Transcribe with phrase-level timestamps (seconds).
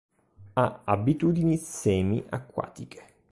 [0.53, 3.05] Ha abitudini semi acquatiche.